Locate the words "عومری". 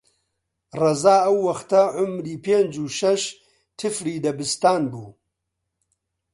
1.99-2.41